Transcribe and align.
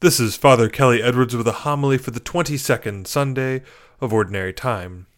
This 0.00 0.20
is 0.20 0.36
Father 0.36 0.68
Kelly 0.68 1.02
Edwards 1.02 1.34
with 1.34 1.48
a 1.48 1.64
homily 1.64 1.98
for 1.98 2.12
the 2.12 2.20
22nd 2.20 3.08
Sunday 3.08 3.62
of 4.00 4.12
Ordinary 4.12 4.52
Time. 4.52 5.08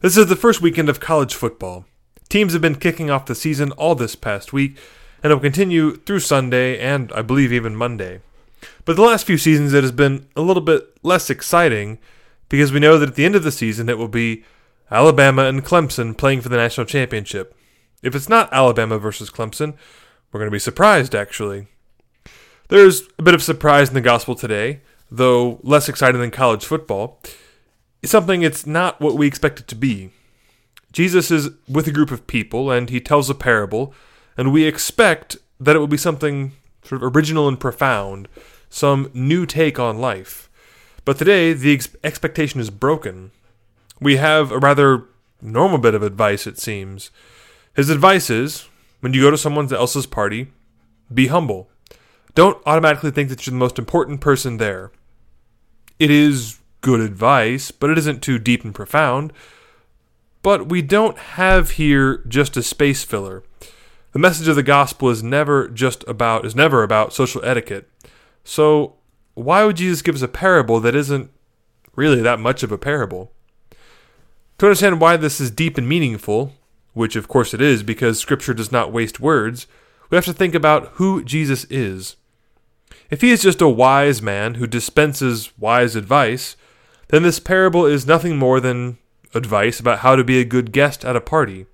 This 0.00 0.16
is 0.16 0.28
the 0.28 0.34
first 0.34 0.62
weekend 0.62 0.88
of 0.88 0.98
college 0.98 1.34
football. 1.34 1.84
Teams 2.30 2.54
have 2.54 2.62
been 2.62 2.76
kicking 2.76 3.10
off 3.10 3.26
the 3.26 3.34
season 3.34 3.70
all 3.72 3.94
this 3.94 4.16
past 4.16 4.50
week 4.50 4.78
and 5.22 5.30
will 5.30 5.40
continue 5.40 5.96
through 5.96 6.20
Sunday 6.20 6.78
and 6.78 7.12
I 7.12 7.20
believe 7.20 7.52
even 7.52 7.76
Monday. 7.76 8.22
But 8.86 8.96
the 8.96 9.02
last 9.02 9.26
few 9.26 9.36
seasons 9.36 9.74
it 9.74 9.84
has 9.84 9.92
been 9.92 10.26
a 10.34 10.40
little 10.40 10.62
bit 10.62 10.96
less 11.02 11.28
exciting 11.28 11.98
because 12.48 12.72
we 12.72 12.80
know 12.80 12.96
that 12.96 13.10
at 13.10 13.14
the 13.14 13.26
end 13.26 13.36
of 13.36 13.44
the 13.44 13.52
season 13.52 13.90
it 13.90 13.98
will 13.98 14.08
be 14.08 14.42
Alabama 14.90 15.44
and 15.44 15.66
Clemson 15.66 16.16
playing 16.16 16.40
for 16.40 16.48
the 16.48 16.56
national 16.56 16.86
championship. 16.86 17.54
If 18.02 18.14
it's 18.14 18.30
not 18.30 18.50
Alabama 18.54 18.98
versus 18.98 19.28
Clemson, 19.28 19.74
we're 20.32 20.40
going 20.40 20.50
to 20.50 20.50
be 20.50 20.58
surprised 20.58 21.14
actually. 21.14 21.66
There's 22.72 23.02
a 23.18 23.22
bit 23.22 23.34
of 23.34 23.42
surprise 23.42 23.88
in 23.88 23.94
the 23.94 24.00
gospel 24.00 24.34
today, 24.34 24.80
though 25.10 25.60
less 25.62 25.90
exciting 25.90 26.22
than 26.22 26.30
college 26.30 26.64
football. 26.64 27.20
It's 28.00 28.10
something 28.10 28.40
it's 28.40 28.64
not 28.66 28.98
what 28.98 29.14
we 29.14 29.26
expect 29.26 29.60
it 29.60 29.68
to 29.68 29.74
be. 29.74 30.08
Jesus 30.90 31.30
is 31.30 31.50
with 31.68 31.86
a 31.86 31.92
group 31.92 32.10
of 32.10 32.26
people 32.26 32.70
and 32.70 32.88
he 32.88 32.98
tells 32.98 33.28
a 33.28 33.34
parable, 33.34 33.92
and 34.38 34.54
we 34.54 34.64
expect 34.64 35.36
that 35.60 35.76
it 35.76 35.80
will 35.80 35.86
be 35.86 35.98
something 35.98 36.52
sort 36.82 37.02
of 37.02 37.14
original 37.14 37.46
and 37.46 37.60
profound, 37.60 38.26
some 38.70 39.10
new 39.12 39.44
take 39.44 39.78
on 39.78 39.98
life. 39.98 40.48
But 41.04 41.18
today, 41.18 41.52
the 41.52 41.74
ex- 41.74 41.94
expectation 42.02 42.58
is 42.58 42.70
broken. 42.70 43.32
We 44.00 44.16
have 44.16 44.50
a 44.50 44.58
rather 44.58 45.04
normal 45.42 45.76
bit 45.76 45.94
of 45.94 46.02
advice, 46.02 46.46
it 46.46 46.58
seems. 46.58 47.10
His 47.74 47.90
advice 47.90 48.30
is 48.30 48.66
when 49.00 49.12
you 49.12 49.20
go 49.20 49.30
to 49.30 49.36
someone 49.36 49.70
else's 49.74 50.06
party, 50.06 50.52
be 51.12 51.26
humble. 51.26 51.68
Don't 52.34 52.62
automatically 52.66 53.10
think 53.10 53.28
that 53.28 53.46
you're 53.46 53.52
the 53.52 53.58
most 53.58 53.78
important 53.78 54.20
person 54.20 54.56
there. 54.56 54.90
It 55.98 56.10
is 56.10 56.60
good 56.80 57.00
advice, 57.00 57.70
but 57.70 57.90
it 57.90 57.98
isn't 57.98 58.22
too 58.22 58.38
deep 58.38 58.64
and 58.64 58.74
profound. 58.74 59.32
But 60.42 60.68
we 60.68 60.82
don't 60.82 61.16
have 61.18 61.72
here 61.72 62.24
just 62.26 62.56
a 62.56 62.62
space 62.62 63.04
filler. 63.04 63.42
The 64.12 64.18
message 64.18 64.48
of 64.48 64.56
the 64.56 64.62
gospel 64.62 65.08
is 65.08 65.22
never 65.22 65.68
just 65.68 66.06
about 66.08 66.44
is 66.44 66.56
never 66.56 66.82
about 66.82 67.12
social 67.12 67.44
etiquette. 67.44 67.88
So 68.44 68.96
why 69.34 69.64
would 69.64 69.76
Jesus 69.76 70.02
give 70.02 70.14
us 70.14 70.22
a 70.22 70.28
parable 70.28 70.80
that 70.80 70.94
isn't 70.94 71.30
really 71.94 72.20
that 72.20 72.40
much 72.40 72.62
of 72.62 72.72
a 72.72 72.78
parable? 72.78 73.32
To 74.58 74.66
understand 74.66 75.00
why 75.00 75.16
this 75.16 75.40
is 75.40 75.50
deep 75.50 75.78
and 75.78 75.88
meaningful, 75.88 76.54
which 76.92 77.16
of 77.16 77.28
course 77.28 77.54
it 77.54 77.60
is 77.60 77.82
because 77.82 78.18
scripture 78.18 78.54
does 78.54 78.70
not 78.72 78.92
waste 78.92 79.20
words, 79.20 79.66
we 80.10 80.16
have 80.16 80.24
to 80.26 80.32
think 80.32 80.54
about 80.54 80.88
who 80.94 81.24
Jesus 81.24 81.64
is. 81.70 82.16
If 83.12 83.20
he 83.20 83.30
is 83.30 83.42
just 83.42 83.60
a 83.60 83.68
wise 83.68 84.22
man 84.22 84.54
who 84.54 84.66
dispenses 84.66 85.52
wise 85.58 85.94
advice, 85.94 86.56
then 87.08 87.22
this 87.22 87.38
parable 87.38 87.84
is 87.84 88.06
nothing 88.06 88.38
more 88.38 88.58
than 88.58 88.96
advice 89.34 89.78
about 89.78 89.98
how 89.98 90.16
to 90.16 90.24
be 90.24 90.40
a 90.40 90.46
good 90.46 90.72
guest 90.72 91.04
at 91.04 91.14
a 91.14 91.20
party. 91.20 91.66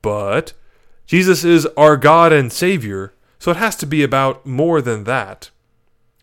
But 0.00 0.54
Jesus 1.04 1.44
is 1.44 1.66
our 1.76 1.98
God 1.98 2.32
and 2.32 2.50
Savior, 2.50 3.12
so 3.38 3.50
it 3.50 3.58
has 3.58 3.76
to 3.76 3.86
be 3.86 4.02
about 4.02 4.46
more 4.46 4.80
than 4.80 5.04
that. 5.04 5.50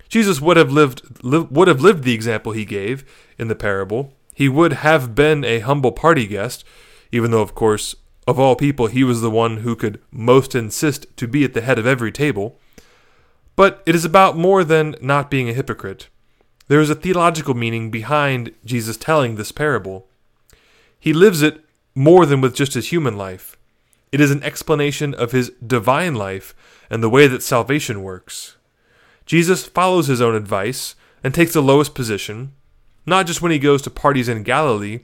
Jesus 0.10 0.42
would 0.42 0.58
have 0.58 0.72
lived 0.72 1.24
li- 1.24 1.48
would 1.52 1.68
have 1.68 1.82
lived 1.82 2.04
the 2.04 2.16
example 2.16 2.54
he 2.54 2.66
gave 2.66 3.06
in 3.38 3.50
the 3.50 3.56
parable. 3.56 4.16
He 4.34 4.50
would 4.50 4.74
have 4.74 5.14
been 5.14 5.46
a 5.46 5.60
humble 5.60 5.92
party 5.92 6.26
guest, 6.26 6.64
even 7.12 7.30
though 7.30 7.44
of 7.44 7.54
course 7.54 7.96
of 8.26 8.40
all 8.40 8.56
people 8.56 8.88
he 8.88 9.04
was 9.04 9.22
the 9.22 9.30
one 9.30 9.58
who 9.58 9.76
could 9.76 10.02
most 10.10 10.56
insist 10.56 11.06
to 11.18 11.28
be 11.28 11.44
at 11.44 11.54
the 11.54 11.62
head 11.62 11.78
of 11.78 11.86
every 11.86 12.12
table. 12.12 12.60
But 13.58 13.84
it 13.86 13.96
is 13.96 14.06
about 14.06 14.38
more 14.38 14.64
than 14.64 14.96
not 15.02 15.30
being 15.30 15.50
a 15.50 15.54
hypocrite. 15.54 16.08
There 16.70 16.80
is 16.80 16.90
a 16.90 16.96
theological 16.96 17.56
meaning 17.56 17.92
behind 17.92 18.54
Jesus 18.64 18.96
telling 18.96 19.36
this 19.36 19.52
parable. 19.52 20.08
He 21.00 21.12
lives 21.12 21.42
it 21.42 21.66
more 21.96 22.26
than 22.26 22.40
with 22.40 22.56
just 22.56 22.76
his 22.76 22.90
human 22.90 23.18
life. 23.18 23.58
It 24.12 24.22
is 24.22 24.32
an 24.32 24.44
explanation 24.44 25.14
of 25.14 25.32
his 25.32 25.52
divine 25.66 26.16
life 26.16 26.56
and 26.90 27.02
the 27.02 27.10
way 27.10 27.28
that 27.28 27.44
salvation 27.44 28.04
works. 28.04 28.56
Jesus 29.26 29.66
follows 29.66 30.08
his 30.08 30.22
own 30.22 30.36
advice 30.36 30.96
and 31.24 31.34
takes 31.34 31.54
the 31.54 31.62
lowest 31.62 31.96
position, 31.96 32.54
not 33.06 33.26
just 33.26 33.42
when 33.42 33.52
he 33.52 33.60
goes 33.60 33.82
to 33.82 33.90
parties 33.90 34.30
in 34.30 34.44
Galilee, 34.44 35.00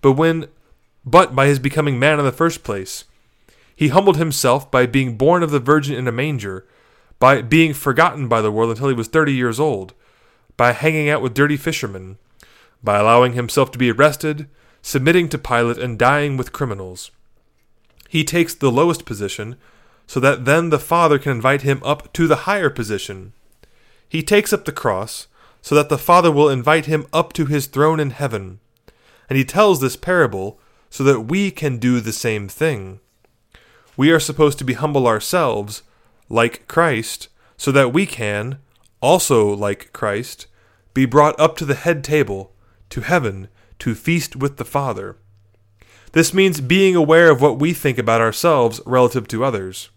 but 0.00 0.12
when 0.12 0.48
but 1.04 1.34
by 1.34 1.46
his 1.46 1.58
becoming 1.58 1.98
man 1.98 2.18
in 2.18 2.24
the 2.24 2.32
first 2.32 2.64
place. 2.64 3.04
He 3.76 3.88
humbled 3.88 4.16
himself 4.16 4.70
by 4.70 4.86
being 4.86 5.16
born 5.16 5.42
of 5.42 5.50
the 5.50 5.60
virgin 5.60 5.94
in 5.94 6.08
a 6.08 6.12
manger, 6.12 6.66
by 7.18 7.42
being 7.42 7.74
forgotten 7.74 8.28
by 8.28 8.40
the 8.40 8.52
world 8.52 8.70
until 8.70 8.88
he 8.88 8.94
was 8.94 9.08
30 9.08 9.32
years 9.32 9.58
old, 9.58 9.94
by 10.56 10.72
hanging 10.72 11.08
out 11.08 11.22
with 11.22 11.34
dirty 11.34 11.56
fishermen, 11.56 12.18
by 12.82 12.98
allowing 12.98 13.32
himself 13.32 13.70
to 13.72 13.78
be 13.78 13.90
arrested, 13.90 14.48
submitting 14.82 15.28
to 15.28 15.38
Pilate, 15.38 15.78
and 15.78 15.98
dying 15.98 16.36
with 16.36 16.52
criminals. 16.52 17.10
He 18.08 18.24
takes 18.24 18.54
the 18.54 18.70
lowest 18.70 19.04
position 19.04 19.56
so 20.06 20.20
that 20.20 20.46
then 20.46 20.70
the 20.70 20.78
Father 20.78 21.18
can 21.18 21.32
invite 21.32 21.62
him 21.62 21.82
up 21.84 22.12
to 22.14 22.26
the 22.26 22.36
higher 22.36 22.70
position. 22.70 23.32
He 24.08 24.22
takes 24.22 24.52
up 24.52 24.64
the 24.64 24.72
cross 24.72 25.26
so 25.60 25.74
that 25.74 25.90
the 25.90 25.98
Father 25.98 26.32
will 26.32 26.48
invite 26.48 26.86
him 26.86 27.06
up 27.12 27.32
to 27.34 27.46
his 27.46 27.66
throne 27.66 28.00
in 28.00 28.10
heaven. 28.10 28.60
And 29.28 29.36
he 29.36 29.44
tells 29.44 29.80
this 29.80 29.96
parable 29.96 30.58
so 30.88 31.04
that 31.04 31.22
we 31.22 31.50
can 31.50 31.76
do 31.76 32.00
the 32.00 32.12
same 32.12 32.48
thing. 32.48 33.00
We 33.96 34.10
are 34.10 34.20
supposed 34.20 34.58
to 34.58 34.64
be 34.64 34.74
humble 34.74 35.06
ourselves, 35.06 35.82
like 36.28 36.68
Christ, 36.68 37.28
so 37.56 37.72
that 37.72 37.92
we 37.92 38.06
can, 38.06 38.58
also 39.00 39.48
like 39.54 39.92
Christ, 39.92 40.46
be 40.94 41.06
brought 41.06 41.38
up 41.38 41.56
to 41.56 41.64
the 41.64 41.74
head 41.74 42.02
table, 42.02 42.52
to 42.90 43.00
heaven, 43.00 43.48
to 43.78 43.94
feast 43.94 44.36
with 44.36 44.56
the 44.56 44.64
Father. 44.64 45.16
This 46.12 46.34
means 46.34 46.60
being 46.60 46.96
aware 46.96 47.30
of 47.30 47.40
what 47.40 47.58
we 47.58 47.72
think 47.72 47.98
about 47.98 48.20
ourselves 48.20 48.80
relative 48.86 49.28
to 49.28 49.44
others. 49.44 49.90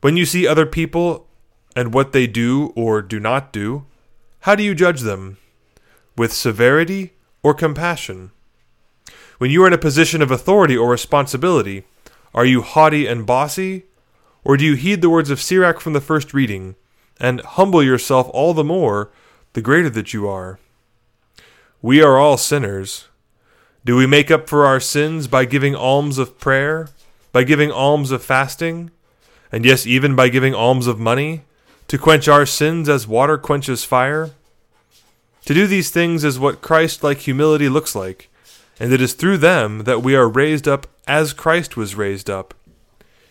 When 0.00 0.16
you 0.16 0.26
see 0.26 0.46
other 0.46 0.66
people 0.66 1.26
and 1.74 1.92
what 1.92 2.12
they 2.12 2.26
do 2.26 2.72
or 2.76 3.02
do 3.02 3.18
not 3.18 3.52
do, 3.52 3.86
how 4.40 4.54
do 4.54 4.62
you 4.62 4.74
judge 4.74 5.00
them? 5.00 5.38
With 6.16 6.32
severity 6.32 7.14
or 7.42 7.54
compassion? 7.54 8.30
When 9.38 9.50
you 9.50 9.62
are 9.64 9.66
in 9.66 9.72
a 9.72 9.78
position 9.78 10.22
of 10.22 10.30
authority 10.30 10.76
or 10.76 10.90
responsibility, 10.90 11.84
are 12.34 12.44
you 12.44 12.62
haughty 12.62 13.06
and 13.06 13.26
bossy? 13.26 13.84
Or 14.48 14.56
do 14.56 14.64
you 14.64 14.76
heed 14.76 15.02
the 15.02 15.10
words 15.10 15.28
of 15.28 15.42
Sirach 15.42 15.78
from 15.78 15.92
the 15.92 16.00
first 16.00 16.32
reading, 16.32 16.74
and 17.20 17.42
humble 17.42 17.82
yourself 17.82 18.30
all 18.32 18.54
the 18.54 18.64
more 18.64 19.10
the 19.52 19.60
greater 19.60 19.90
that 19.90 20.14
you 20.14 20.26
are? 20.26 20.58
We 21.82 22.00
are 22.00 22.16
all 22.16 22.38
sinners. 22.38 23.08
Do 23.84 23.94
we 23.94 24.06
make 24.06 24.30
up 24.30 24.48
for 24.48 24.64
our 24.64 24.80
sins 24.80 25.26
by 25.26 25.44
giving 25.44 25.74
alms 25.74 26.16
of 26.16 26.38
prayer, 26.38 26.88
by 27.30 27.44
giving 27.44 27.70
alms 27.70 28.10
of 28.10 28.24
fasting, 28.24 28.90
and 29.52 29.66
yes, 29.66 29.86
even 29.86 30.16
by 30.16 30.30
giving 30.30 30.54
alms 30.54 30.86
of 30.86 30.98
money, 30.98 31.42
to 31.88 31.98
quench 31.98 32.26
our 32.26 32.46
sins 32.46 32.88
as 32.88 33.06
water 33.06 33.36
quenches 33.36 33.84
fire? 33.84 34.30
To 35.44 35.52
do 35.52 35.66
these 35.66 35.90
things 35.90 36.24
is 36.24 36.38
what 36.38 36.62
Christ 36.62 37.04
like 37.04 37.18
humility 37.18 37.68
looks 37.68 37.94
like, 37.94 38.30
and 38.80 38.94
it 38.94 39.02
is 39.02 39.12
through 39.12 39.36
them 39.36 39.80
that 39.80 40.02
we 40.02 40.16
are 40.16 40.26
raised 40.26 40.66
up 40.66 40.86
as 41.06 41.34
Christ 41.34 41.76
was 41.76 41.94
raised 41.94 42.30
up. 42.30 42.54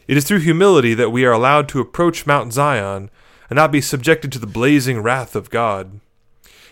It 0.07 0.15
is 0.15 0.23
through 0.23 0.39
humility 0.39 0.93
that 0.93 1.11
we 1.11 1.25
are 1.25 1.33
allowed 1.33 1.67
to 1.69 1.81
approach 1.81 2.25
Mount 2.25 2.53
Zion 2.53 3.09
and 3.49 3.57
not 3.57 3.71
be 3.71 3.81
subjected 3.81 4.31
to 4.31 4.39
the 4.39 4.47
blazing 4.47 5.01
wrath 5.01 5.35
of 5.35 5.49
God. 5.49 5.99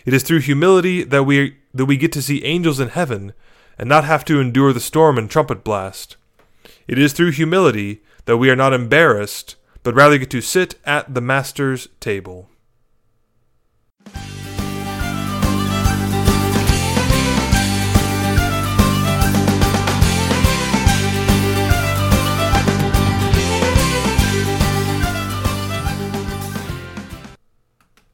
It 0.04 0.14
is 0.14 0.22
through 0.22 0.40
humility 0.40 1.02
that 1.04 1.24
we 1.24 1.56
that 1.74 1.84
we 1.84 1.98
get 1.98 2.12
to 2.12 2.22
see 2.22 2.44
angels 2.44 2.80
in 2.80 2.88
heaven 2.88 3.34
and 3.78 3.88
not 3.88 4.04
have 4.04 4.24
to 4.24 4.40
endure 4.40 4.72
the 4.72 4.80
storm 4.80 5.18
and 5.18 5.30
trumpet 5.30 5.62
blast. 5.62 6.16
It 6.88 6.98
is 6.98 7.12
through 7.12 7.32
humility 7.32 8.00
that 8.24 8.38
we 8.38 8.48
are 8.48 8.56
not 8.56 8.72
embarrassed, 8.72 9.56
but 9.82 9.94
rather 9.94 10.16
get 10.16 10.30
to 10.30 10.40
sit 10.40 10.76
at 10.86 11.12
the 11.12 11.20
Master's 11.20 11.88
table. 12.00 12.48